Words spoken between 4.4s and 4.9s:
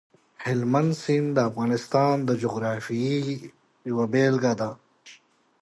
ده.